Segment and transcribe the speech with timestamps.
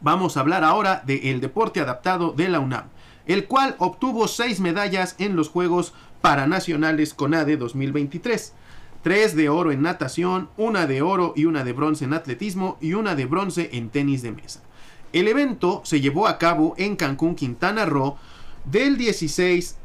[0.00, 2.84] Vamos a hablar ahora del deporte adaptado de la UNAM,
[3.26, 8.52] el cual obtuvo seis medallas en los Juegos Paranacionales CONADE 2023.
[9.02, 12.94] Tres de oro en natación, una de oro y una de bronce en atletismo y
[12.94, 14.62] una de bronce en tenis de mesa.
[15.12, 18.18] El evento se llevó a cabo en Cancún, Quintana Roo,
[18.64, 19.76] del 16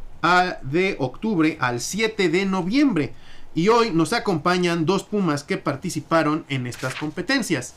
[0.64, 3.14] de octubre al 7 de noviembre.
[3.54, 7.76] Y hoy nos acompañan dos Pumas que participaron en estas competencias.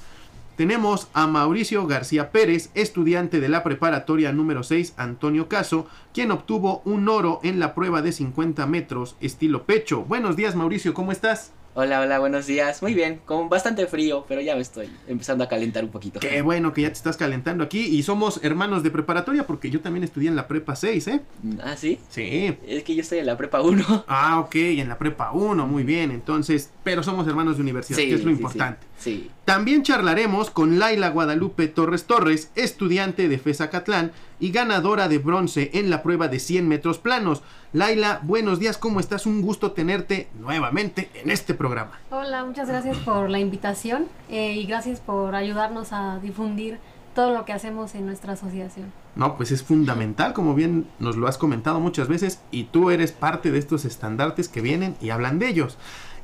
[0.57, 6.81] Tenemos a Mauricio García Pérez, estudiante de la preparatoria número 6 Antonio Caso, quien obtuvo
[6.85, 10.03] un oro en la prueba de 50 metros estilo pecho.
[10.03, 11.53] Buenos días Mauricio, ¿cómo estás?
[11.77, 12.83] Hola, hola, buenos días.
[12.83, 16.21] Muy bien, con bastante frío, pero ya me estoy empezando a calentar un poquito.
[16.21, 19.81] Qué bueno que ya te estás calentando aquí y somos hermanos de preparatoria porque yo
[19.81, 21.21] también estudié en la prepa 6, ¿eh?
[21.61, 21.99] Ah, ¿sí?
[22.11, 22.57] Sí.
[22.65, 24.05] Es que yo estoy en la prepa 1.
[24.07, 26.13] Ah, ok, en la prepa 1, muy bien.
[26.13, 28.87] Entonces, pero somos hermanos de universidad, que es lo importante.
[28.97, 35.19] Sí, También charlaremos con Laila Guadalupe Torres Torres, estudiante de FESA Catlán y ganadora de
[35.19, 37.43] bronce en la prueba de 100 metros planos.
[37.75, 39.27] Laila, buenos días, ¿cómo estás?
[39.27, 41.99] Un gusto tenerte nuevamente en este programa.
[42.13, 46.79] Hola, muchas gracias por la invitación eh, y gracias por ayudarnos a difundir
[47.17, 48.93] todo lo que hacemos en nuestra asociación.
[49.17, 53.11] No, pues es fundamental, como bien nos lo has comentado muchas veces, y tú eres
[53.11, 55.77] parte de estos estandartes que vienen y hablan de ellos.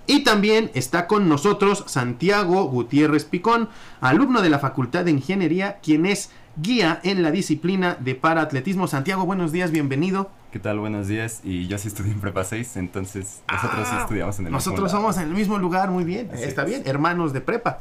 [0.07, 3.69] Y también está con nosotros Santiago Gutiérrez Picón,
[4.01, 8.87] alumno de la Facultad de Ingeniería, quien es guía en la disciplina de paraatletismo.
[8.87, 10.31] Santiago, buenos días, bienvenido.
[10.53, 10.79] ¿Qué tal?
[10.81, 11.41] Buenos días.
[11.45, 14.85] Y yo sí estudié en Prepa 6, entonces nosotros sí Ah, estudiamos en el Nosotros
[14.85, 16.29] mismo somos en el mismo lugar, muy bien.
[16.33, 16.69] Así Está es.
[16.69, 17.79] bien, hermanos de prepa.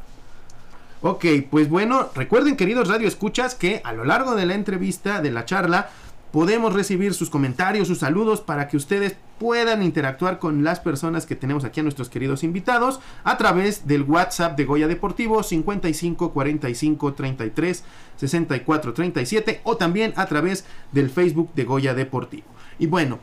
[1.02, 5.30] Ok, pues bueno, recuerden queridos Radio Escuchas que a lo largo de la entrevista, de
[5.30, 5.88] la charla,
[6.32, 11.34] podemos recibir sus comentarios, sus saludos para que ustedes puedan interactuar con las personas que
[11.34, 17.14] tenemos aquí a nuestros queridos invitados a través del WhatsApp de Goya Deportivo 55 45
[17.14, 17.84] 33
[18.16, 22.44] 64 37 o también a través del Facebook de Goya Deportivo.
[22.78, 23.18] Y bueno,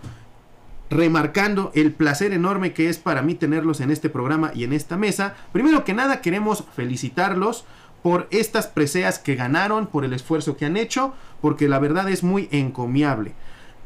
[0.89, 4.97] remarcando el placer enorme que es para mí tenerlos en este programa y en esta
[4.97, 5.35] mesa.
[5.51, 7.65] Primero que nada queremos felicitarlos
[8.07, 12.23] por estas preseas que ganaron, por el esfuerzo que han hecho, porque la verdad es
[12.23, 13.33] muy encomiable.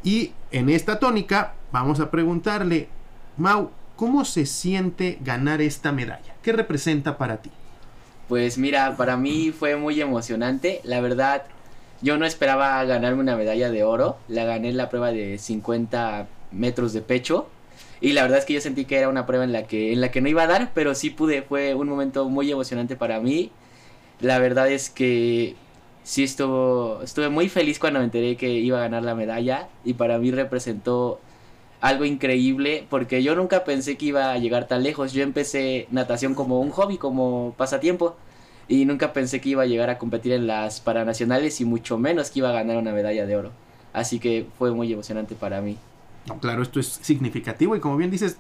[0.04, 2.88] Y en esta tónica vamos a preguntarle,
[3.38, 6.36] Mau, ¿cómo se siente ganar esta medalla?
[6.44, 7.50] ¿Qué representa para ti?
[8.30, 10.82] Pues mira, para mí fue muy emocionante.
[10.84, 11.46] La verdad,
[12.04, 14.20] yo no esperaba ganarme una medalla de oro.
[14.28, 17.48] La gané en la prueba de 50 metros de pecho.
[18.02, 20.00] Y la verdad es que yo sentí que era una prueba en la que, en
[20.00, 21.42] la que no iba a dar, pero sí pude.
[21.42, 23.52] Fue un momento muy emocionante para mí.
[24.22, 25.56] La verdad es que
[26.04, 29.68] sí estuvo, estuve muy feliz cuando me enteré que iba a ganar la medalla.
[29.84, 31.20] Y para mí representó
[31.82, 35.14] algo increíble porque yo nunca pensé que iba a llegar tan lejos.
[35.14, 38.16] Yo empecé natación como un hobby, como pasatiempo.
[38.68, 42.30] Y nunca pensé que iba a llegar a competir en las paranacionales y mucho menos
[42.30, 43.52] que iba a ganar una medalla de oro.
[43.92, 45.78] Así que fue muy emocionante para mí.
[46.40, 48.38] Claro, esto es significativo y como bien dices,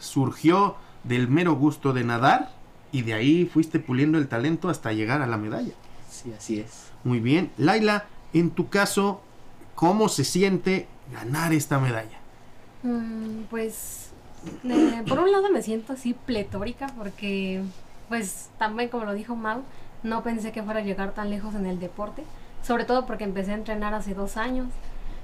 [0.00, 0.74] surgió
[1.04, 2.50] del mero gusto de nadar
[2.92, 5.72] y de ahí fuiste puliendo el talento hasta llegar a la medalla.
[6.10, 6.90] Sí, así es.
[7.04, 7.50] Muy bien.
[7.56, 9.20] Laila, en tu caso,
[9.74, 12.18] ¿cómo se siente ganar esta medalla?
[12.82, 14.10] Mm, pues,
[14.64, 17.62] eh, por un lado me siento así pletórica porque,
[18.08, 19.62] pues, también como lo dijo Mau,
[20.02, 22.24] no pensé que fuera a llegar tan lejos en el deporte,
[22.62, 24.68] sobre todo porque empecé a entrenar hace dos años.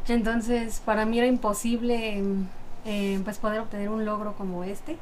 [0.09, 2.23] Entonces, para mí era imposible,
[2.85, 4.99] eh, pues, poder obtener un logro como este.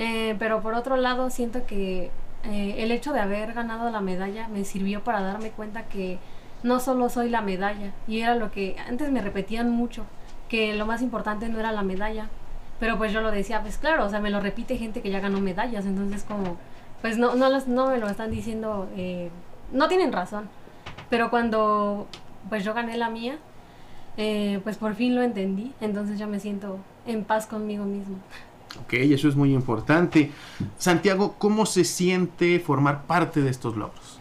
[0.00, 2.10] Eh, pero por otro lado, siento que
[2.44, 6.18] eh, el hecho de haber ganado la medalla me sirvió para darme cuenta que
[6.62, 10.04] no solo soy la medalla, y era lo que antes me repetían mucho,
[10.48, 12.28] que lo más importante no era la medalla.
[12.80, 15.20] Pero pues yo lo decía, pues claro, o sea, me lo repite gente que ya
[15.20, 16.56] ganó medallas, entonces como,
[17.02, 19.30] pues no, no, los- no me lo están diciendo, eh,
[19.72, 20.48] no tienen razón.
[21.10, 22.06] Pero cuando
[22.48, 23.36] pues yo gané la mía,
[24.16, 28.16] eh, pues por fin lo entendí, entonces ya me siento en paz conmigo mismo.
[28.78, 30.30] Ok, eso es muy importante.
[30.78, 34.20] Santiago, ¿cómo se siente formar parte de estos logros?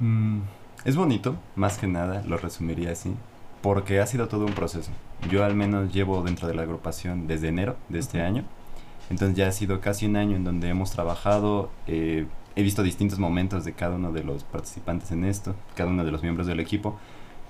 [0.00, 0.40] Mm,
[0.84, 3.14] es bonito, más que nada, lo resumiría así,
[3.62, 4.90] porque ha sido todo un proceso.
[5.30, 8.44] Yo al menos llevo dentro de la agrupación desde enero de este año,
[9.10, 12.26] entonces ya ha sido casi un año en donde hemos trabajado, eh,
[12.56, 16.10] he visto distintos momentos de cada uno de los participantes en esto, cada uno de
[16.10, 16.98] los miembros del equipo.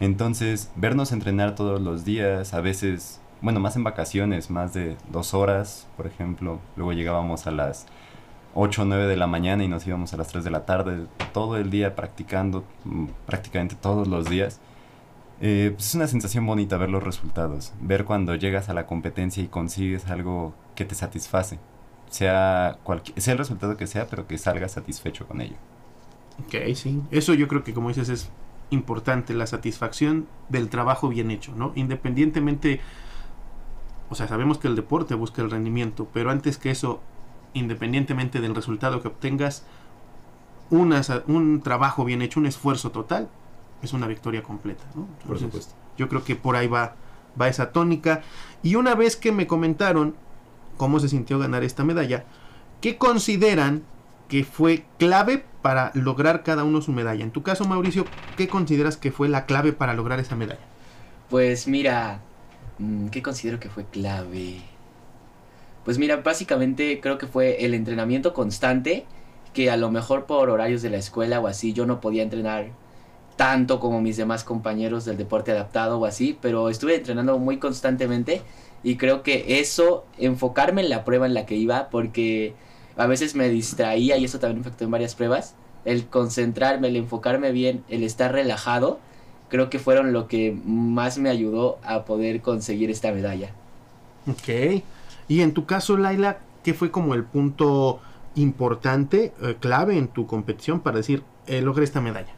[0.00, 5.34] Entonces, vernos entrenar todos los días, a veces, bueno, más en vacaciones, más de dos
[5.34, 6.60] horas, por ejemplo.
[6.76, 7.86] Luego llegábamos a las
[8.54, 11.06] 8 o 9 de la mañana y nos íbamos a las 3 de la tarde,
[11.34, 14.60] todo el día practicando, mm, prácticamente todos los días.
[15.42, 19.42] Eh, pues es una sensación bonita ver los resultados, ver cuando llegas a la competencia
[19.42, 21.58] y consigues algo que te satisface,
[22.08, 22.78] sea,
[23.16, 25.56] sea el resultado que sea, pero que salgas satisfecho con ello.
[26.46, 27.02] Ok, sí.
[27.10, 28.30] Eso yo creo que como dices es
[28.70, 31.72] importante la satisfacción del trabajo bien hecho, ¿no?
[31.74, 32.80] Independientemente,
[34.14, 37.00] o sea, sabemos que el deporte busca el rendimiento, pero antes que eso,
[37.52, 39.64] independientemente del resultado que obtengas,
[40.70, 43.28] una, un trabajo bien hecho, un esfuerzo total,
[43.82, 45.08] es una victoria completa, ¿no?
[45.26, 45.74] Por supuesto.
[45.98, 46.94] Yo creo que por ahí va,
[47.40, 48.22] va esa tónica.
[48.62, 50.14] Y una vez que me comentaron
[50.76, 52.24] cómo se sintió ganar esta medalla,
[52.80, 53.82] ¿qué consideran
[54.28, 57.24] que fue clave para lograr cada uno su medalla?
[57.24, 58.04] En tu caso, Mauricio,
[58.36, 60.62] ¿qué consideras que fue la clave para lograr esa medalla?
[61.30, 62.20] Pues mira,
[63.10, 64.58] ¿qué considero que fue clave?
[65.84, 69.04] Pues mira, básicamente creo que fue el entrenamiento constante,
[69.52, 72.68] que a lo mejor por horarios de la escuela o así yo no podía entrenar
[73.36, 78.42] tanto como mis demás compañeros del deporte adaptado o así, pero estuve entrenando muy constantemente
[78.82, 82.54] y creo que eso, enfocarme en la prueba en la que iba, porque
[82.96, 85.54] a veces me distraía y eso también afectó en varias pruebas,
[85.84, 89.00] el concentrarme, el enfocarme bien, el estar relajado,
[89.48, 93.50] creo que fueron lo que más me ayudó a poder conseguir esta medalla.
[94.26, 94.82] Ok.
[95.28, 98.00] Y en tu caso, Laila, ¿qué fue como el punto
[98.34, 102.32] importante, eh, clave en tu competición para decir, eh, logré esta medalla?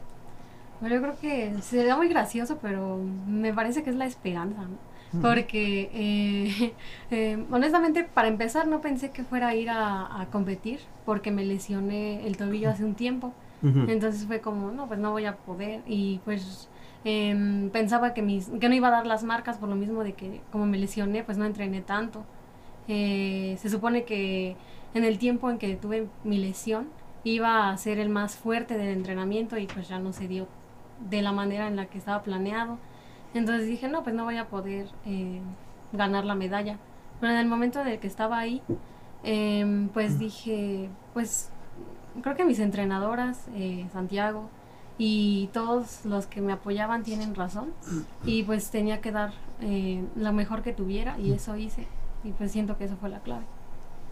[0.79, 4.77] Bueno, yo creo que sería muy gracioso, pero me parece que es la esperanza, ¿no?
[5.21, 6.73] Porque, eh,
[7.11, 12.27] eh, honestamente, para empezar, no pensé que fuera a ir a, competir, porque me lesioné
[12.27, 13.33] el tobillo hace un tiempo.
[13.63, 15.81] Entonces fue como, no, pues no voy a poder.
[15.87, 16.69] Y pues
[17.03, 20.13] em, pensaba que, mis, que no iba a dar las marcas por lo mismo de
[20.13, 22.23] que, como me lesioné, pues no entrené tanto.
[22.87, 24.55] Eh, se supone que
[24.93, 26.87] en el tiempo en que tuve mi lesión,
[27.23, 30.47] iba a ser el más fuerte del entrenamiento y pues ya no se dio
[31.09, 32.77] de la manera en la que estaba planeado.
[33.33, 35.41] Entonces dije, no, pues no voy a poder eh,
[35.91, 36.77] ganar la medalla.
[37.19, 38.61] Pero en el momento de que estaba ahí,
[39.23, 41.51] em, pues dije, pues
[42.21, 44.49] creo que mis entrenadoras, eh, Santiago
[44.97, 47.73] y todos los que me apoyaban tienen razón.
[48.25, 51.87] Y pues tenía que dar eh, lo mejor que tuviera y eso hice.
[52.23, 53.45] Y pues siento que eso fue la clave.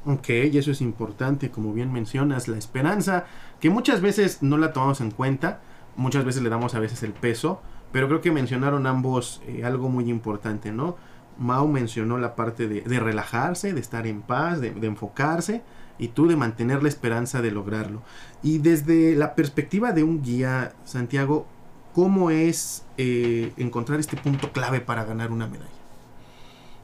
[0.05, 3.25] Ok, y eso es importante, como bien mencionas, la esperanza,
[3.59, 5.61] que muchas veces no la tomamos en cuenta
[5.95, 7.61] muchas veces le damos a veces el peso,
[7.91, 10.97] pero creo que mencionaron ambos eh, algo muy importante, ¿no?
[11.37, 15.63] Mao mencionó la parte de, relajarse, de estar en paz, de, enfocarse
[15.97, 18.01] y tú de mantener la esperanza de lograrlo.
[18.43, 21.47] Y desde la perspectiva de un guía, Santiago,
[21.93, 25.71] ¿cómo es eh, encontrar este punto clave para ganar una medalla?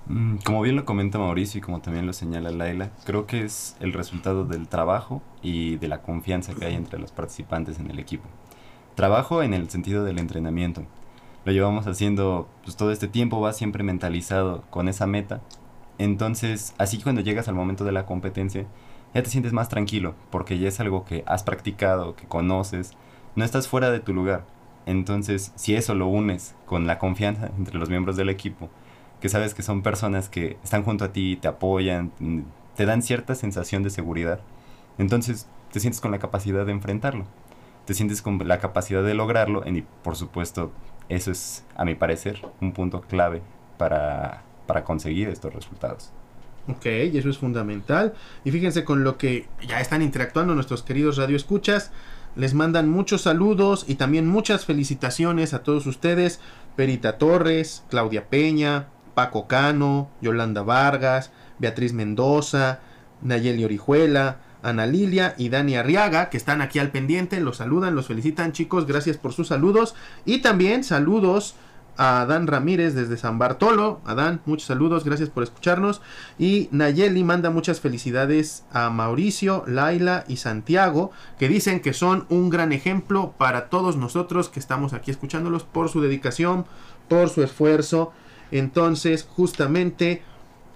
[0.08, 3.76] Mm, como bien lo comenta Mauricio y como también lo señala Laila, creo que es
[3.80, 8.00] el resultado del trabajo y de la confianza que hay entre los participantes en el
[8.00, 8.28] equipo.
[8.96, 10.84] Trabajo en el sentido del entrenamiento.
[11.46, 15.42] Lo llevamos haciendo pues, todo este tiempo, va siempre mentalizado con esa meta.
[15.98, 18.66] Entonces, así cuando llegas al momento de la competencia,
[19.14, 22.94] ya te sientes más tranquilo, porque ya es algo que has practicado, que conoces,
[23.36, 24.46] no estás fuera de tu lugar.
[24.86, 28.70] Entonces, si eso lo unes con la confianza entre los miembros del equipo,
[29.20, 32.12] que sabes que son personas que están junto a ti, te apoyan,
[32.76, 34.40] te dan cierta sensación de seguridad,
[34.98, 37.26] entonces te sientes con la capacidad de enfrentarlo
[37.86, 40.72] te sientes con la capacidad de lograrlo y por supuesto
[41.10, 43.42] eso es a mi parecer un punto clave
[43.78, 46.12] para, para conseguir estos resultados.
[46.68, 48.14] Ok, y eso es fundamental.
[48.44, 51.92] Y fíjense con lo que ya están interactuando nuestros queridos radioescuchas.
[52.36, 56.40] Les mandan muchos saludos y también muchas felicitaciones a todos ustedes.
[56.76, 62.80] Perita Torres, Claudia Peña, Paco Cano, Yolanda Vargas, Beatriz Mendoza,
[63.22, 68.08] Nayeli Orijuela, Ana Lilia y Dani Arriaga, que están aquí al pendiente, los saludan, los
[68.08, 69.96] felicitan chicos, gracias por sus saludos.
[70.26, 71.56] Y también saludos
[71.98, 74.02] a Adán Ramírez desde San Bartolo.
[74.06, 76.02] Adán, muchos saludos, gracias por escucharnos.
[76.40, 82.50] Y Nayeli manda muchas felicidades a Mauricio, Laila y Santiago, que dicen que son un
[82.50, 86.66] gran ejemplo para todos nosotros que estamos aquí escuchándolos por su dedicación,
[87.08, 88.14] por su esfuerzo.
[88.52, 90.24] Entonces, justamente,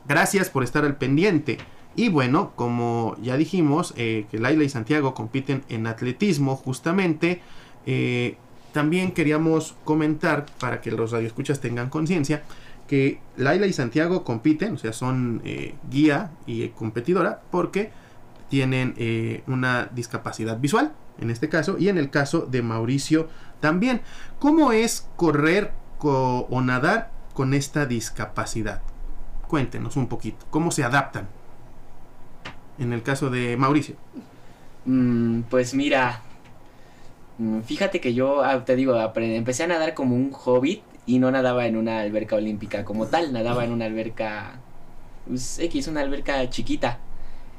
[0.08, 1.58] gracias por estar al pendiente.
[1.96, 7.42] Y bueno, como ya dijimos, eh, que Laila y Santiago compiten en atletismo justamente,
[7.86, 8.38] eh,
[8.76, 12.44] también queríamos comentar, para que los radioescuchas tengan conciencia,
[12.88, 17.92] que Laila y Santiago compiten, o sea, son eh, guía y competidora, porque
[18.50, 18.94] tienen
[19.48, 23.30] una discapacidad visual, en este caso, y en el caso de Mauricio
[23.62, 24.02] también.
[24.40, 28.82] ¿Cómo es correr o nadar con esta discapacidad?
[29.48, 31.28] Cuéntenos un poquito, ¿cómo se adaptan?
[32.80, 33.96] en el caso de Mauricio?
[34.86, 36.22] Mm, pues mira,
[37.66, 41.68] fíjate que yo, ah, te digo, empecé a nadar como un hobbit y no nadaba
[41.68, 44.60] en una alberca olímpica como tal, nadaba en una alberca
[45.28, 47.00] pues, X, una alberca chiquita.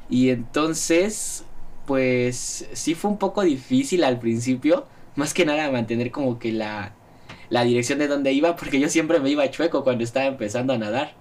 [0.09, 1.45] Y entonces,
[1.85, 6.93] pues sí fue un poco difícil al principio, más que nada mantener como que la,
[7.49, 10.77] la dirección de donde iba, porque yo siempre me iba chueco cuando estaba empezando a
[10.77, 11.13] nadar.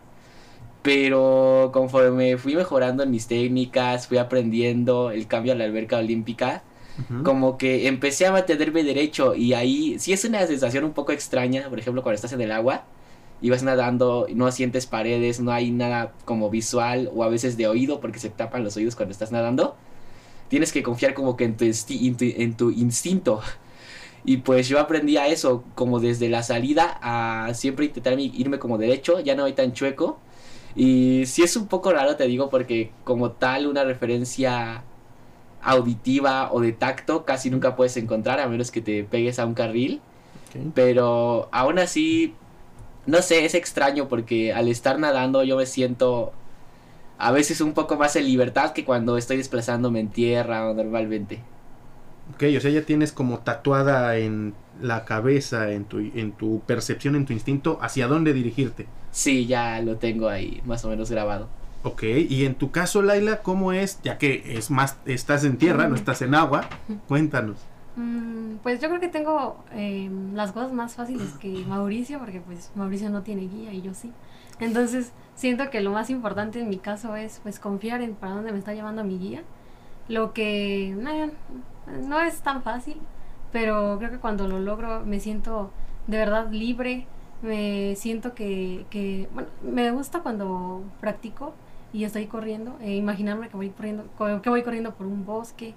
[0.82, 6.62] Pero conforme fui mejorando en mis técnicas, fui aprendiendo el cambio a la alberca olímpica,
[7.22, 11.68] Como que empecé a mantenerme derecho y ahí sí es una sensación un poco extraña,
[11.68, 12.84] por ejemplo, cuando estás en el agua
[13.42, 17.66] y vas nadando, no sientes paredes, no hay nada como visual o a veces de
[17.68, 19.76] oído porque se tapan los oídos cuando estás nadando.
[20.48, 23.40] Tienes que confiar como que en tu, insti- en tu- instinto.
[24.24, 28.78] Y pues yo aprendí a eso, como desde la salida a siempre intentar irme como
[28.78, 30.18] derecho, ya no voy tan chueco.
[30.74, 34.82] Y sí es un poco raro, te digo, porque como tal una referencia
[35.66, 39.54] auditiva o de tacto casi nunca puedes encontrar a menos que te pegues a un
[39.54, 40.00] carril.
[40.74, 42.34] Pero aún así,
[43.04, 46.32] no sé, es extraño porque al estar nadando yo me siento
[47.18, 51.40] a veces un poco más en libertad que cuando estoy desplazándome en tierra o normalmente.
[52.34, 57.16] Ok, o sea, ya tienes como tatuada en la cabeza, en tu, en tu percepción,
[57.16, 58.86] en tu instinto, hacia dónde dirigirte.
[59.10, 61.48] Sí, ya lo tengo ahí más o menos grabado.
[61.86, 64.02] Ok, y en tu caso, Laila, ¿cómo es?
[64.02, 66.62] Ya que es más, estás en tierra, no estás en agua,
[67.06, 67.58] cuéntanos.
[67.94, 72.72] Mm, pues yo creo que tengo eh, las cosas más fáciles que Mauricio, porque pues
[72.74, 74.10] Mauricio no tiene guía y yo sí.
[74.58, 78.50] Entonces siento que lo más importante en mi caso es pues confiar en para dónde
[78.50, 79.44] me está llevando mi guía.
[80.08, 81.30] Lo que eh,
[82.02, 82.96] no es tan fácil,
[83.52, 85.70] pero creo que cuando lo logro me siento
[86.08, 87.06] de verdad libre,
[87.42, 91.54] me siento que, que bueno, me gusta cuando practico
[91.92, 95.74] y estoy corriendo, eh, imaginarme que voy corriendo, co- que voy corriendo por un bosque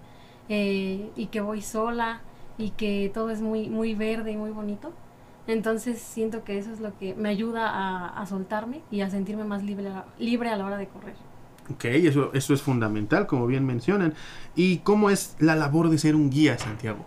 [0.50, 2.22] eh, y que voy sola
[2.58, 4.94] y que todo es muy, muy verde y muy bonito.
[5.48, 9.44] Entonces siento que eso es lo que me ayuda a, a soltarme y a sentirme
[9.46, 11.16] más libre, a- libre a la hora de correr.
[11.72, 14.16] Ok, eso, eso es fundamental, como bien mencionan.
[14.56, 17.06] ¿Y cómo es la labor de ser un guía, Santiago?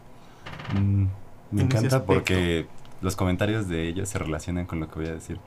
[0.68, 1.06] Mm,
[1.50, 5.14] me En encanta porque los comentarios de ellos se relacionan con lo que voy a
[5.14, 5.40] decir.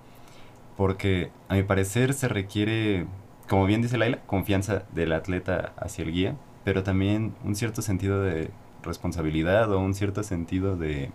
[0.75, 3.07] Porque a mi parecer se requiere,
[3.49, 8.21] como bien dice Laila, confianza del atleta hacia el guía, pero también un cierto sentido
[8.21, 8.49] de
[8.83, 11.11] responsabilidad o un cierto sentido de,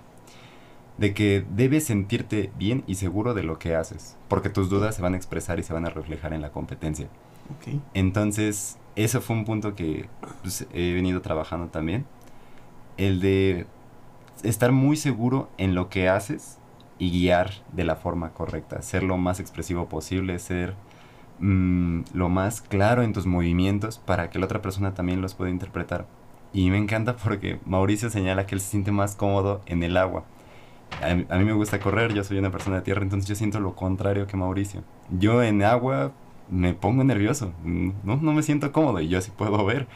[0.98, 5.02] de que debes sentirte bien y seguro de lo que haces, porque tus dudas se
[5.02, 7.08] van a expresar y se van a reflejar en la competencia.
[7.94, 10.08] Entonces, eso fue un punto que
[10.42, 12.06] pues, he venido trabajando también.
[12.96, 13.66] El de
[14.42, 16.58] estar muy seguro en lo que haces
[16.98, 18.82] y guiar de la forma correcta.
[18.82, 20.74] Ser lo más expresivo posible, ser
[21.40, 25.50] mm, lo más claro en tus movimientos para que la otra persona también los pueda
[25.50, 26.06] interpretar.
[26.52, 30.24] Y me encanta porque Mauricio señala que él se siente más cómodo en el agua.
[31.02, 33.76] A mí, me gusta correr, yo soy una persona de tierra, entonces yo siento lo
[33.76, 34.82] contrario que Mauricio.
[35.10, 36.12] Yo en agua
[36.50, 39.86] me pongo nervioso, no, no me siento cómodo y yo sí puedo ver.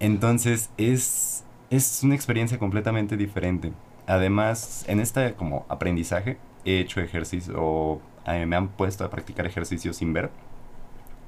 [0.00, 3.72] Entonces es, es una experiencia completamente diferente.
[4.06, 9.46] Además, en este como aprendizaje he hecho ejercicio o eh, me han puesto a practicar
[9.46, 10.30] ejercicio sin ver.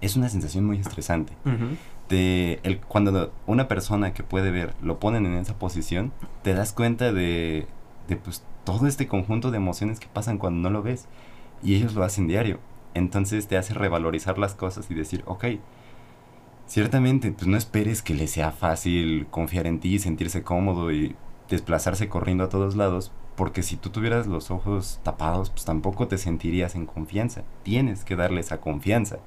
[0.00, 1.32] Es una sensación muy estresante.
[2.08, 6.12] De el, cuando una persona que puede ver lo ponen en esa posición,
[6.42, 7.66] te das cuenta de,
[8.06, 11.06] de pues, todo este conjunto de emociones que pasan cuando no lo ves.
[11.62, 12.60] Y ellos lo hacen diario.
[12.94, 15.44] Entonces te hace revalorizar las cosas y decir, ok,
[16.66, 21.16] ciertamente, pues no esperes que le sea fácil confiar en ti, sentirse cómodo y
[21.48, 26.18] desplazarse corriendo a todos lados, porque si tú tuvieras los ojos tapados, pues tampoco te
[26.18, 27.44] sentirías en confianza.
[27.62, 29.18] Tienes que darle esa confianza.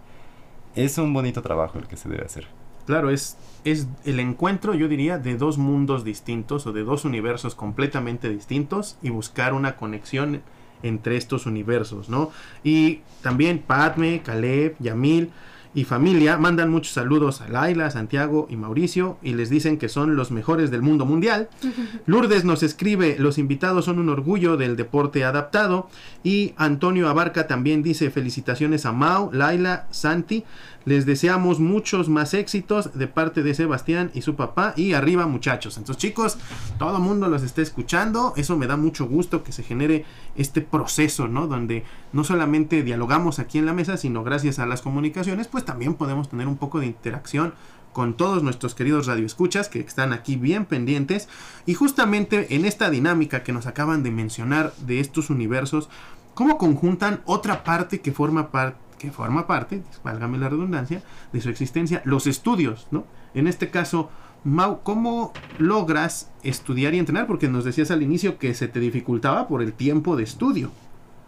[0.76, 2.48] Es un bonito trabajo el que se debe hacer.
[2.86, 7.56] Claro, es, es el encuentro, yo diría, de dos mundos distintos o de dos universos
[7.56, 10.42] completamente distintos y buscar una conexión
[10.84, 12.32] entre estos universos, ¿no?
[12.64, 15.32] Y también Padme, Caleb, Yamil
[15.74, 20.16] y familia mandan muchos saludos a Laila, Santiago y Mauricio y les dicen que son
[20.16, 21.50] los mejores del mundo mundial.
[22.06, 25.90] Lourdes nos escribe, los invitados son un orgullo del deporte adaptado.
[26.24, 30.44] Y Antonio Abarca también dice, felicitaciones a Mau, Laila, Santi.
[30.84, 34.74] Les deseamos muchos más éxitos de parte de Sebastián y su papá.
[34.76, 35.78] Y arriba muchachos.
[35.78, 36.38] Entonces chicos,
[36.80, 38.34] todo el mundo los está escuchando.
[38.36, 41.48] Eso me da mucho gusto que se genere este proceso, ¿no?
[41.48, 41.84] Donde
[42.14, 46.30] no solamente dialogamos aquí en la mesa, sino gracias a las comunicaciones, pues también podemos
[46.30, 47.54] tener un poco de interacción
[47.94, 51.28] con todos nuestros queridos radioescuchas que están aquí bien pendientes.
[51.66, 55.90] Y justamente en esta dinámica que nos acaban de mencionar de estos universos,
[56.34, 61.04] ¿cómo conjuntan otra parte que forma parte que forma parte, válgame la redundancia,
[61.34, 63.08] de su existencia, los estudios, ¿no?
[63.34, 64.10] En este caso,
[64.44, 67.28] Mau, ¿cómo logras estudiar y entrenar?
[67.28, 70.72] Porque nos decías al inicio que se te dificultaba por el tiempo de estudio.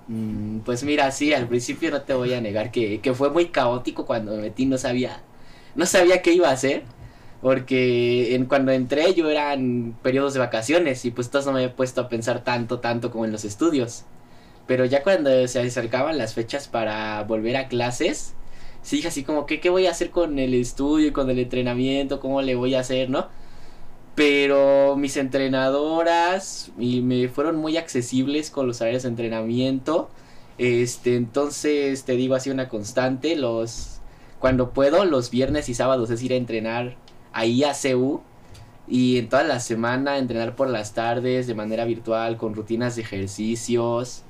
[0.07, 3.51] Mm, Pues mira, sí, al principio no te voy a negar que, que fue muy
[3.51, 5.23] caótico cuando me metí, no sabía,
[5.75, 6.85] no sabía qué iba a hacer,
[7.41, 11.75] Porque en, cuando entré yo eran periodos de vacaciones y pues entonces no me había
[11.77, 14.05] puesto a pensar tanto, tanto como en los estudios.
[14.67, 18.33] Pero ya cuando se acercaban las fechas para volver a clases,
[18.81, 21.39] sí dije así como que qué voy a hacer con el estudio y con el
[21.39, 23.27] entrenamiento, cómo le voy a hacer, ¿no?
[24.15, 30.09] Pero mis entrenadoras y me fueron muy accesibles con los áreas de entrenamiento.
[30.57, 33.93] Este, entonces te digo así una constante, los
[34.39, 36.97] cuando puedo, los viernes y sábados es ir a entrenar
[37.31, 38.21] ahí a CU
[38.87, 43.03] y en toda la semana entrenar por las tardes de manera virtual con rutinas de
[43.03, 44.22] ejercicios.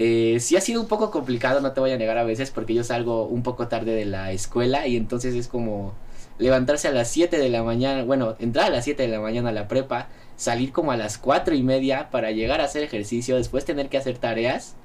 [0.00, 2.72] Eh, sí ha sido un poco complicado, no te voy a negar a veces, porque
[2.72, 5.92] yo salgo un poco tarde de la escuela y entonces es como
[6.38, 9.48] levantarse a las 7 de la mañana, bueno, entrar a las 7 de la mañana
[9.48, 13.36] a la prepa, salir como a las 4 y media para llegar a hacer ejercicio,
[13.36, 14.76] después tener que hacer tareas.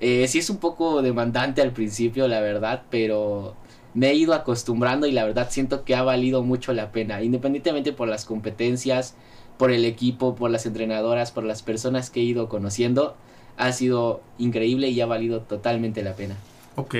[0.00, 3.54] Eh, sí es un poco demandante al principio, la verdad, pero
[3.94, 7.94] me he ido acostumbrando y la verdad siento que ha valido mucho la pena, independientemente
[7.94, 9.14] por las competencias,
[9.56, 13.16] por el equipo, por las entrenadoras, por las personas que he ido conociendo,
[13.58, 16.36] ha sido increíble y ha valido totalmente la pena.
[16.76, 16.94] Ok,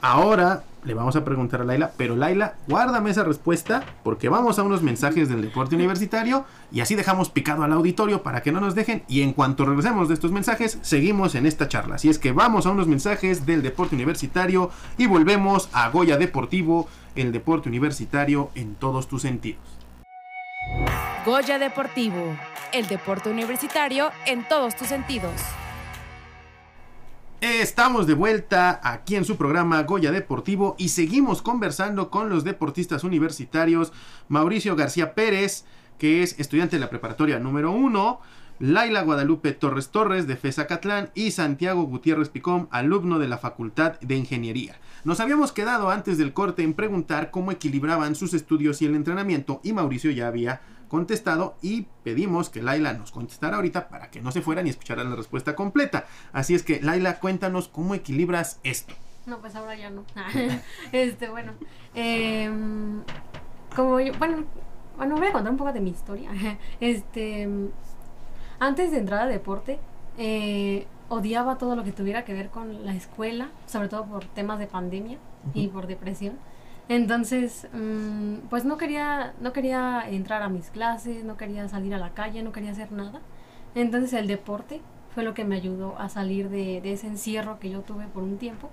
[0.00, 4.62] ahora le vamos a preguntar a Laila, pero Laila, guárdame esa respuesta porque vamos a
[4.62, 8.76] unos mensajes del deporte universitario y así dejamos picado al auditorio para que no nos
[8.76, 11.96] dejen y en cuanto regresemos de estos mensajes seguimos en esta charla.
[11.96, 16.88] Así es que vamos a unos mensajes del deporte universitario y volvemos a Goya Deportivo,
[17.16, 19.62] el deporte universitario en todos tus sentidos.
[21.24, 22.36] Goya Deportivo,
[22.72, 25.32] el deporte universitario en todos tus sentidos.
[27.42, 33.04] Estamos de vuelta aquí en su programa Goya Deportivo y seguimos conversando con los deportistas
[33.04, 33.92] universitarios
[34.28, 35.66] Mauricio García Pérez,
[35.98, 38.20] que es estudiante de la preparatoria número 1,
[38.58, 44.00] Laila Guadalupe Torres Torres de FESA Catlán y Santiago Gutiérrez Picón, alumno de la Facultad
[44.00, 44.80] de Ingeniería.
[45.04, 49.60] Nos habíamos quedado antes del corte en preguntar cómo equilibraban sus estudios y el entrenamiento
[49.62, 54.32] y Mauricio ya había contestado y pedimos que Laila nos contestara ahorita para que no
[54.32, 56.06] se fueran y escucharan la respuesta completa.
[56.32, 58.94] Así es que Laila, cuéntanos cómo equilibras esto.
[59.26, 60.04] No, pues ahora ya no.
[60.92, 61.52] este, bueno.
[61.94, 63.02] em,
[63.74, 64.44] como yo, bueno,
[64.96, 66.30] bueno, voy a contar un poco de mi historia.
[66.80, 67.48] Este,
[68.58, 69.78] antes de entrar a deporte,
[70.16, 74.58] eh, odiaba todo lo que tuviera que ver con la escuela, sobre todo por temas
[74.58, 75.18] de pandemia
[75.54, 76.38] y por depresión.
[76.88, 81.98] Entonces, mm, pues no quería, no quería entrar a mis clases, no quería salir a
[81.98, 83.20] la calle, no quería hacer nada.
[83.74, 84.80] Entonces el deporte
[85.14, 88.22] fue lo que me ayudó a salir de, de ese encierro que yo tuve por
[88.22, 88.70] un tiempo.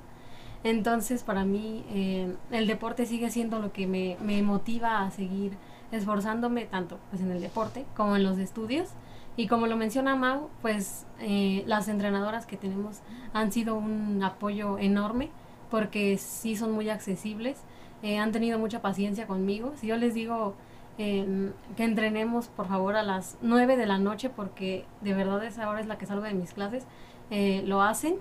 [0.63, 5.53] Entonces para mí eh, el deporte sigue siendo lo que me, me motiva a seguir
[5.91, 8.89] esforzándome tanto pues en el deporte como en los estudios.
[9.35, 12.99] Y como lo menciona Mau, pues eh, las entrenadoras que tenemos
[13.33, 15.31] han sido un apoyo enorme
[15.71, 17.57] porque sí son muy accesibles
[18.03, 19.73] eh, han tenido mucha paciencia conmigo.
[19.77, 20.53] Si yo les digo
[20.99, 25.67] eh, que entrenemos, por favor, a las 9 de la noche, porque de verdad esa
[25.69, 26.85] hora es la que salgo de mis clases,
[27.31, 28.15] eh, lo hacen.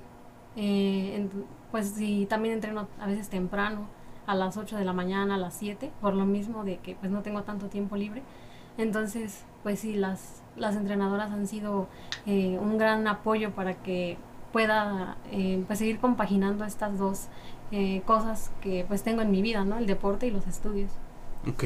[0.56, 1.30] Eh, en-
[1.70, 3.86] pues sí, también entreno a veces temprano,
[4.26, 7.10] a las 8 de la mañana, a las 7, por lo mismo de que pues
[7.10, 8.22] no tengo tanto tiempo libre.
[8.78, 11.88] Entonces, pues sí, las, las entrenadoras han sido
[12.26, 14.16] eh, un gran apoyo para que
[14.52, 17.28] pueda eh, pues seguir compaginando estas dos
[17.72, 19.78] eh, cosas que pues tengo en mi vida, ¿no?
[19.78, 20.90] El deporte y los estudios.
[21.48, 21.64] Ok,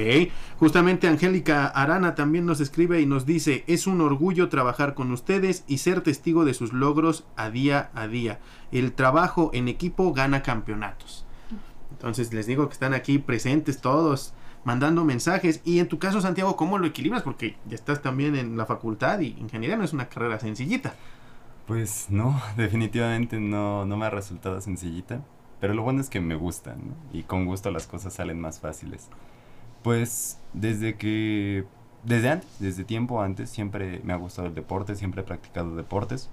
[0.58, 5.64] justamente Angélica Arana también nos escribe y nos dice, es un orgullo trabajar con ustedes
[5.66, 8.38] y ser testigo de sus logros a día a día.
[8.72, 11.26] El trabajo en equipo gana campeonatos.
[11.90, 14.32] Entonces les digo que están aquí presentes todos,
[14.64, 15.60] mandando mensajes.
[15.64, 17.22] Y en tu caso, Santiago, ¿cómo lo equilibras?
[17.22, 20.94] Porque ya estás también en la facultad y ingeniería no es una carrera sencillita.
[21.66, 25.20] Pues no, definitivamente no, no me ha resultado sencillita.
[25.60, 26.94] Pero lo bueno es que me gusta, ¿no?
[27.12, 29.08] Y con gusto las cosas salen más fáciles.
[29.82, 31.64] Pues desde que...
[32.04, 36.30] Desde antes, desde tiempo antes, siempre me ha gustado el deporte, siempre he practicado deportes.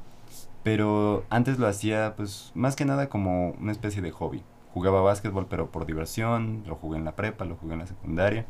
[0.63, 4.43] Pero antes lo hacía, pues, más que nada como una especie de hobby.
[4.73, 6.63] Jugaba básquetbol, pero por diversión.
[6.67, 8.45] Lo jugué en la prepa, lo jugué en la secundaria.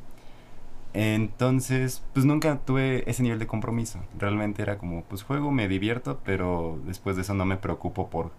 [0.94, 4.00] Entonces, pues nunca tuve ese nivel de compromiso.
[4.18, 8.32] Realmente era como, pues juego, me divierto, pero después de eso no me preocupo por,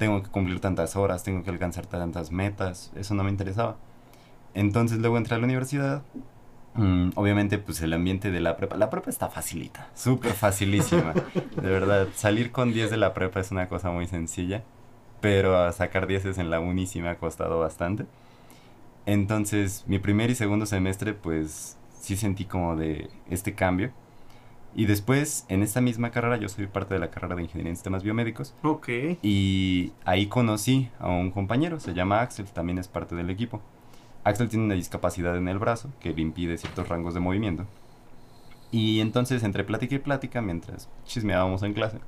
[0.00, 3.76] tengo que cumplir tantas horas, tengo que alcanzar tantas metas, eso no me interesaba.
[4.54, 6.02] Entonces luego entré a la universidad.
[6.72, 11.12] Mm, obviamente, pues el ambiente de la prepa, la prepa está facilita, súper facilísima.
[11.62, 14.62] De verdad, salir con 10 de la prepa es una cosa muy sencilla,
[15.20, 18.06] pero sacar 10 en la uni sí me ha costado bastante.
[19.04, 23.92] Entonces, mi primer y segundo semestre, pues sí sentí como de este cambio.
[24.74, 27.76] Y después, en esta misma carrera, yo soy parte de la carrera de Ingeniería en
[27.76, 28.54] Sistemas Biomédicos.
[28.62, 28.88] Ok.
[29.22, 33.60] Y ahí conocí a un compañero, se llama Axel, también es parte del equipo.
[34.22, 37.66] Axel tiene una discapacidad en el brazo que le impide ciertos rangos de movimiento.
[38.70, 41.98] Y entonces, entre plática y plática, mientras chismeábamos en clase,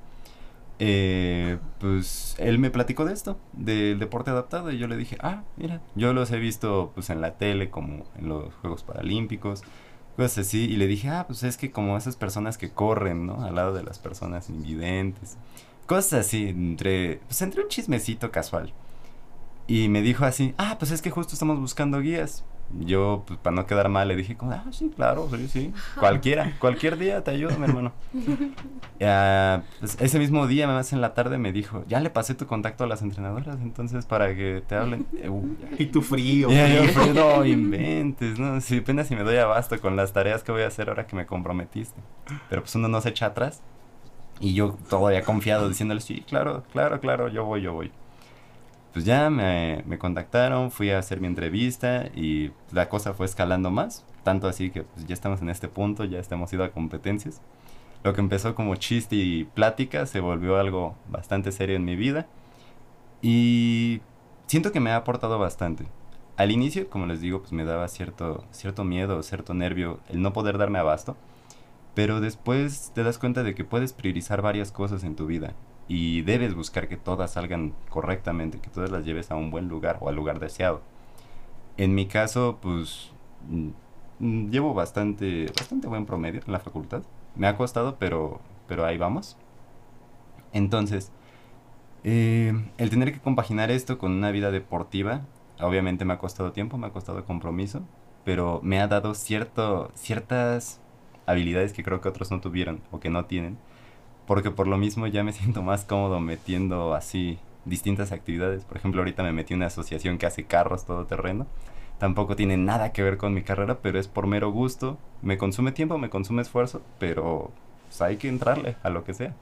[0.78, 5.42] eh, pues él me platicó de esto, del deporte adaptado, y yo le dije, ah,
[5.56, 9.62] mira, yo los he visto pues en la tele, como en los Juegos Paralímpicos,
[10.16, 13.44] cosas así, y le dije, ah, pues es que como esas personas que corren, ¿no?
[13.44, 15.36] Al lado de las personas invidentes,
[15.86, 18.72] cosas así, entre, pues entre un chismecito casual.
[19.66, 22.44] Y me dijo así, ah, pues es que justo estamos buscando guías.
[22.80, 25.72] Yo, pues para no quedar mal, le dije como, ah, sí, claro, sí, sí.
[25.98, 27.92] Cualquiera, cualquier día te ayudo, mi hermano.
[29.00, 32.46] Ya, pues, ese mismo día, más en la tarde, me dijo, ya le pasé tu
[32.46, 35.06] contacto a las entrenadoras, entonces para que te hablen.
[35.28, 35.56] Uh.
[35.76, 36.48] Y tu frío.
[36.48, 37.12] Yo, frío.
[37.12, 38.60] no inventes, ¿no?
[38.60, 41.16] Sí, apenas si me doy abasto con las tareas que voy a hacer ahora que
[41.16, 42.00] me comprometiste.
[42.48, 43.60] Pero pues uno no se echa atrás.
[44.38, 47.90] Y yo todavía confiado diciéndole, sí, claro, claro, claro, yo voy, yo voy.
[48.92, 53.70] Pues ya me, me contactaron, fui a hacer mi entrevista y la cosa fue escalando
[53.70, 54.04] más.
[54.22, 57.40] Tanto así que pues, ya estamos en este punto, ya estamos ido a competencias.
[58.04, 62.26] Lo que empezó como chiste y plática se volvió algo bastante serio en mi vida.
[63.22, 64.02] Y
[64.46, 65.86] siento que me ha aportado bastante.
[66.36, 70.32] Al inicio, como les digo, pues me daba cierto, cierto miedo, cierto nervio el no
[70.34, 71.16] poder darme abasto.
[71.94, 75.54] Pero después te das cuenta de que puedes priorizar varias cosas en tu vida
[75.88, 79.98] y debes buscar que todas salgan correctamente, que todas las lleves a un buen lugar
[80.00, 80.82] o al lugar deseado.
[81.76, 83.10] En mi caso, pues
[83.48, 83.68] mm,
[84.20, 87.02] mm, llevo bastante, bastante buen promedio en la facultad.
[87.34, 89.36] Me ha costado, pero, pero ahí vamos.
[90.52, 91.12] Entonces,
[92.04, 95.22] eh, el tener que compaginar esto con una vida deportiva,
[95.60, 97.82] obviamente me ha costado tiempo, me ha costado compromiso,
[98.24, 100.80] pero me ha dado cierto, ciertas
[101.26, 103.58] habilidades que creo que otros no tuvieron o que no tienen,
[104.26, 108.64] porque por lo mismo ya me siento más cómodo metiendo así distintas actividades.
[108.64, 111.46] Por ejemplo, ahorita me metí en una asociación que hace carros todoterreno.
[111.98, 114.98] Tampoco tiene nada que ver con mi carrera, pero es por mero gusto.
[115.22, 117.52] Me consume tiempo, me consume esfuerzo, pero
[117.88, 119.34] pues, hay que entrarle a lo que sea.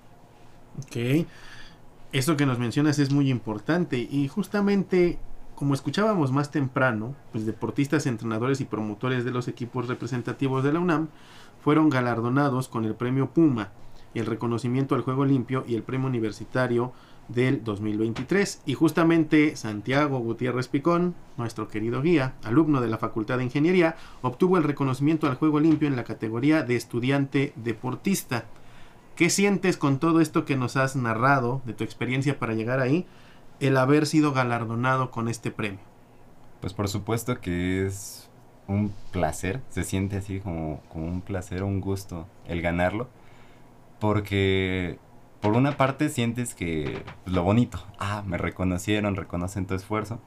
[0.79, 1.27] Ok.
[2.13, 5.19] Eso que nos mencionas es muy importante y justamente
[5.55, 10.81] como escuchábamos más temprano, pues deportistas, entrenadores y promotores de los equipos representativos de la
[10.81, 11.09] UNAM
[11.63, 13.71] fueron galardonados con el premio Puma,
[14.15, 16.93] el reconocimiento al juego limpio y el premio universitario
[17.29, 18.63] del 2023.
[18.67, 24.59] Y justamente Santiago Gutiérrez Picón, nuestro querido guía, alumno de la Facultad de Ingeniería, obtuvo
[24.59, 28.45] el reconocimiento al juego limpio en la categoría de estudiante deportista.
[29.17, 33.07] ¿Qué sientes con todo esto que nos has narrado de tu experiencia para llegar ahí,
[33.61, 35.81] el haber sido galardonado con este premio?
[36.61, 38.29] Pues por supuesto que es
[38.67, 43.09] un placer, se siente así como, como un placer, un gusto el ganarlo,
[44.01, 44.99] porque
[45.41, 50.19] por una parte sientes que pues, lo bonito, ah, me reconocieron, reconocen tu esfuerzo,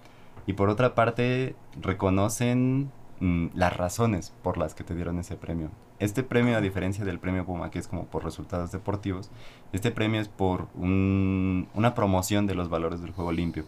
[0.45, 5.69] y por otra parte reconocen mm, las razones por las que te dieron ese premio.
[5.99, 9.29] Este premio, a diferencia del premio Puma, que es como por resultados deportivos,
[9.71, 13.65] este premio es por un- una promoción de los valores del juego limpio,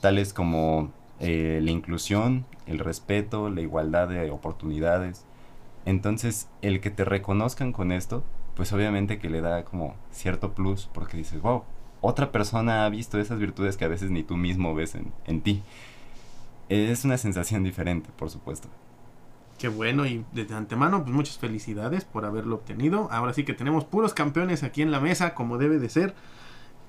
[0.00, 0.90] tales como
[1.22, 5.26] eh, la inclusión, el respeto, la igualdad de oportunidades.
[5.84, 10.88] Entonces, el que te reconozcan con esto, pues obviamente que le da como cierto plus,
[10.92, 11.64] porque dices, wow,
[12.00, 15.40] otra persona ha visto esas virtudes que a veces ni tú mismo ves en, en
[15.40, 15.62] ti.
[16.68, 18.68] Es una sensación diferente, por supuesto.
[19.58, 23.08] Qué bueno y de antemano pues muchas felicidades por haberlo obtenido.
[23.10, 26.14] Ahora sí que tenemos puros campeones aquí en la mesa como debe de ser.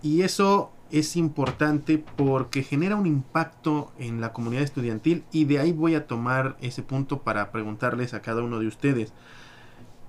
[0.01, 5.71] Y eso es importante porque genera un impacto en la comunidad estudiantil y de ahí
[5.73, 9.13] voy a tomar ese punto para preguntarles a cada uno de ustedes.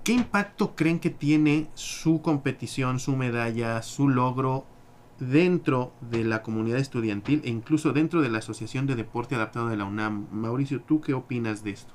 [0.03, 4.65] ¿Qué impacto creen que tiene su competición, su medalla, su logro
[5.17, 9.77] dentro de la comunidad estudiantil e incluso dentro de la Asociación de Deporte Adaptado de
[9.77, 10.27] la UNAM?
[10.29, 11.93] Mauricio, ¿tú qué opinas de esto?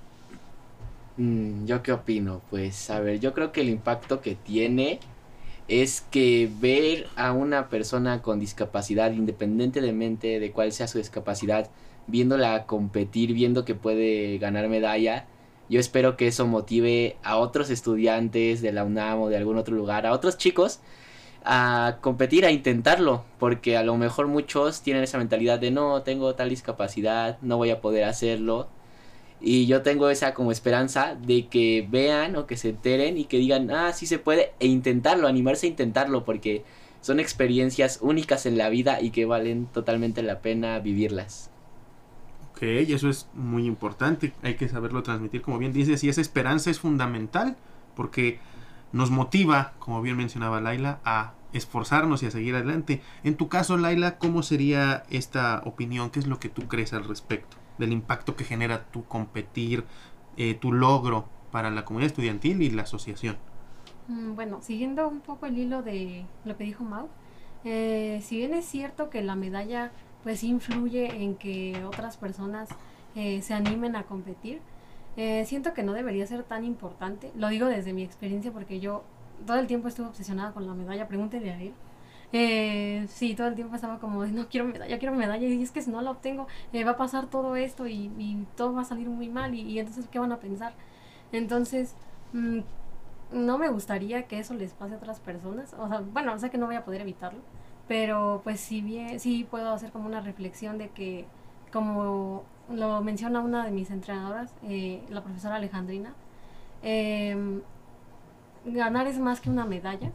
[1.19, 2.41] Mm, ¿Yo qué opino?
[2.49, 5.01] Pues a ver, yo creo que el impacto que tiene
[5.69, 11.69] es que ver a una persona con discapacidad, independientemente de cuál sea su discapacidad,
[12.07, 15.27] viéndola competir, viendo que puede ganar medalla,
[15.69, 19.77] yo espero que eso motive a otros estudiantes de la UNAM o de algún otro
[19.77, 20.81] lugar, a otros chicos,
[21.45, 26.35] a competir, a intentarlo, porque a lo mejor muchos tienen esa mentalidad de no, tengo
[26.35, 28.69] tal discapacidad, no voy a poder hacerlo.
[29.41, 33.39] Y yo tengo esa como esperanza de que vean o que se enteren y que
[33.39, 36.65] digan, ah, sí se puede, e intentarlo, animarse a intentarlo, porque
[37.01, 41.51] son experiencias únicas en la vida y que valen totalmente la pena vivirlas.
[42.59, 46.71] Ok, eso es muy importante, hay que saberlo transmitir, como bien dices, y esa esperanza
[46.71, 47.57] es fundamental
[47.95, 48.41] porque
[48.93, 53.01] nos motiva, como bien mencionaba Laila, a esforzarnos y a seguir adelante.
[53.23, 56.11] En tu caso, Laila, ¿cómo sería esta opinión?
[56.11, 57.57] ¿Qué es lo que tú crees al respecto?
[57.79, 59.85] del impacto que genera tu competir,
[60.37, 63.39] eh, tu logro para la comunidad estudiantil y la asociación.
[64.09, 67.09] Mm, Bueno, siguiendo un poco el hilo de lo que dijo Mau,
[67.65, 69.93] eh, si bien es cierto que la medalla
[70.23, 72.69] pues influye en que otras personas
[73.15, 74.61] eh, se animen a competir,
[75.17, 77.33] eh, siento que no debería ser tan importante.
[77.37, 79.03] Lo digo desde mi experiencia porque yo
[79.47, 81.73] todo el tiempo estuve obsesionada con la medalla, pregúntele a él.
[82.33, 85.81] Eh, sí, todo el tiempo estaba como, no quiero medalla, quiero medalla, y es que
[85.81, 89.09] si no la obtengo eh, va a pasar todo esto y, todo va a salir
[89.09, 90.75] muy mal y, y entonces ¿qué van a pensar?
[91.33, 91.95] Entonces,
[92.33, 92.61] mm,
[93.33, 95.75] no me gustaría que eso les pase a otras personas.
[95.79, 97.41] O sea, bueno, sé que no voy a poder evitarlo,
[97.89, 101.27] pero pues si bien, sí puedo hacer como una reflexión de que,
[101.73, 106.15] como lo menciona una de mis entrenadoras, eh, la profesora Alejandrina,
[106.83, 107.63] em,
[108.65, 110.11] ganar es más que una medalla.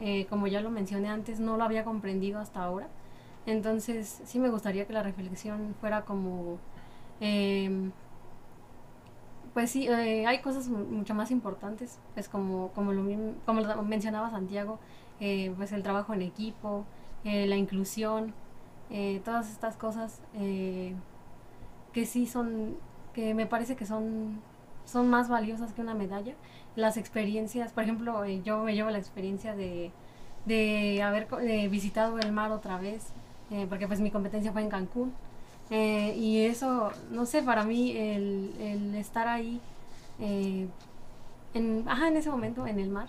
[0.00, 2.86] Eh, como ya lo mencioné antes, no lo había comprendido hasta ahora.
[3.46, 6.58] Entonces, sí me gustaría que la reflexión fuera como...
[7.20, 7.90] em,
[9.54, 13.04] pues sí, eh, hay cosas mu- mucho más importantes, pues como, como, lo,
[13.46, 14.78] como lo mencionaba Santiago,
[15.56, 16.84] pues el trabajo en equipo,
[17.24, 18.32] eh, la inclusión,
[18.90, 20.94] eh, todas estas cosas eh,
[21.92, 22.76] que sí son,
[23.14, 24.40] que me parece que son,
[24.84, 26.34] son más valiosas que una medalla.
[26.76, 29.90] Las experiencias, por ejemplo, yo me llevo la experiencia de,
[30.46, 31.26] de haber
[31.70, 33.08] visitado el mar otra vez,
[33.68, 35.12] porque pues mi competencia fue en Cancún.
[35.70, 39.60] Y eso, no sé, para mí el, el estar ahí,
[40.20, 43.08] en, ajá, en ese momento, en el mar,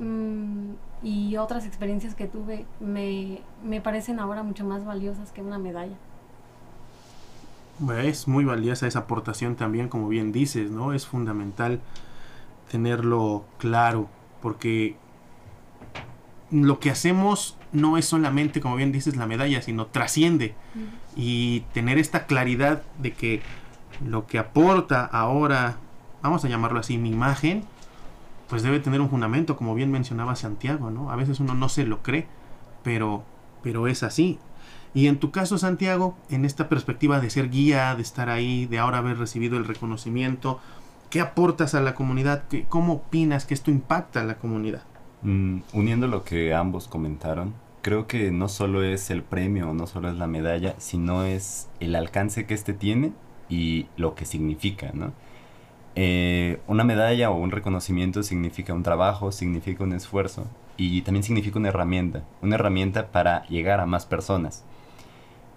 [0.00, 5.58] mm, y otras experiencias que tuve, me, me parecen ahora mucho más valiosas que una
[5.58, 5.96] medalla.
[8.02, 10.92] Es muy valiosa esa aportación también, como bien dices, ¿no?
[10.92, 11.80] Es fundamental
[12.70, 14.08] tenerlo claro,
[14.42, 14.96] porque
[16.50, 20.54] lo que hacemos no es solamente, como bien dices, la medalla, sino trasciende.
[21.16, 23.42] Y tener esta claridad de que
[24.04, 25.76] lo que aporta ahora,
[26.22, 27.64] vamos a llamarlo así, mi imagen,
[28.50, 31.10] pues debe tener un fundamento, como bien mencionaba Santiago, ¿no?
[31.10, 32.26] A veces uno no se lo cree,
[32.82, 33.22] pero,
[33.62, 34.38] pero es así.
[34.92, 38.78] Y en tu caso, Santiago, en esta perspectiva de ser guía, de estar ahí, de
[38.80, 40.58] ahora haber recibido el reconocimiento,
[41.10, 42.44] ¿qué aportas a la comunidad?
[42.50, 44.82] ¿Qué- ¿Cómo opinas que esto impacta a la comunidad?
[45.22, 50.08] Mm, uniendo lo que ambos comentaron, creo que no solo es el premio, no solo
[50.10, 53.12] es la medalla, sino es el alcance que este tiene
[53.48, 55.12] y lo que significa, ¿no?
[55.96, 61.58] Eh, una medalla o un reconocimiento significa un trabajo, significa un esfuerzo y también significa
[61.58, 64.64] una herramienta, una herramienta para llegar a más personas.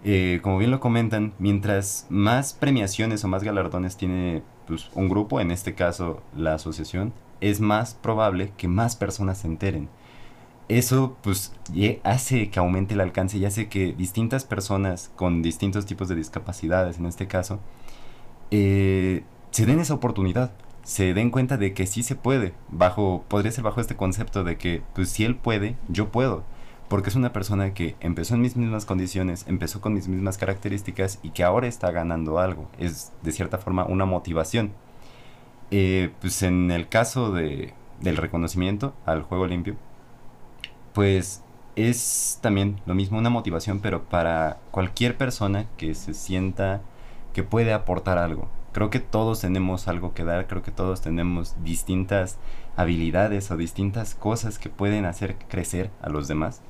[0.03, 5.39] Eh, como bien lo comentan, mientras más premiaciones o más galardones tiene pues, un grupo,
[5.39, 9.87] en este caso la asociación, es más probable que más personas se enteren.
[10.69, 11.53] Eso pues
[12.03, 16.97] hace que aumente el alcance y hace que distintas personas con distintos tipos de discapacidades,
[16.97, 17.59] en este caso,
[18.49, 23.51] eh, se den esa oportunidad, se den cuenta de que sí se puede, bajo, podría
[23.51, 26.43] ser bajo este concepto de que pues si él puede, yo puedo,
[26.89, 31.19] porque es una persona que empezó en mis mismas condiciones, empezó con mis mismas características
[31.21, 34.71] y que ahora está ganando algo, es de cierta forma una motivación.
[35.69, 39.75] Eh, pues en el caso de, del reconocimiento al juego limpio,
[40.93, 41.43] pues
[41.75, 46.81] es también lo mismo una motivación, pero para cualquier persona que se sienta
[47.33, 48.49] que puede aportar algo.
[48.73, 52.37] Creo que todos tenemos algo que dar, creo que todos tenemos distintas
[52.75, 56.61] habilidades o distintas cosas que pueden hacer crecer a los demás.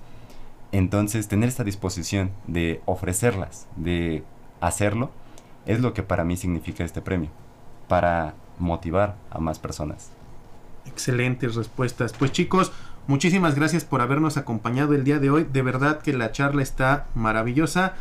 [0.74, 4.24] Entonces, tener esta disposición de ofrecerlas, de
[4.60, 5.12] hacerlo,
[5.66, 7.30] es lo que para mí significa este premio,
[7.88, 10.12] para motivar a más personas.
[10.86, 12.12] Excelentes respuestas.
[12.14, 12.72] Pues chicos,
[13.08, 15.48] muchísimas gracias por habernos acompañado el día de hoy.
[15.52, 17.94] De verdad que la charla está maravillosa,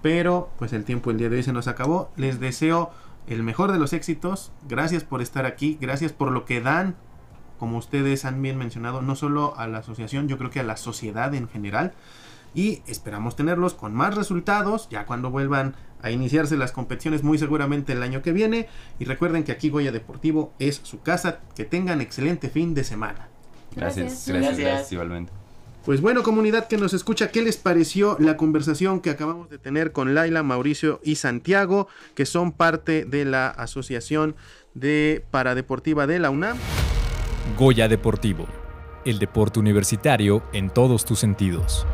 [0.00, 2.10] pero pues el tiempo el día de hoy se nos acabó.
[2.16, 2.90] Les deseo
[3.26, 4.52] el mejor de los éxitos.
[4.68, 6.96] Gracias por estar aquí, gracias por lo que dan,
[7.58, 10.76] como ustedes han bien mencionado, no solo a la asociación, yo creo que a la
[10.76, 11.92] sociedad en general.
[12.52, 17.92] Y esperamos tenerlos con más resultados ya cuando vuelvan a iniciarse las competiciones muy seguramente
[17.92, 18.68] el año que viene.
[18.98, 21.40] Y recuerden que aquí Goya Deportivo es su casa.
[21.54, 23.28] Que tengan excelente fin de semana.
[23.76, 24.28] Gracias, Gracias.
[24.28, 24.92] gracias, gracias, Gracias.
[24.92, 25.39] igualmente.
[25.84, 29.92] Pues bueno, comunidad que nos escucha, ¿qué les pareció la conversación que acabamos de tener
[29.92, 34.36] con Laila, Mauricio y Santiago, que son parte de la Asociación
[34.74, 36.58] de Paradeportiva de la UNAM?
[37.58, 38.46] Goya Deportivo,
[39.06, 41.86] el deporte universitario en todos tus sentidos.